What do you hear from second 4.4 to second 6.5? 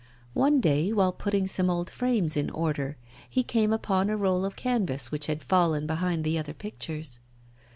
of canvas which had fallen behind the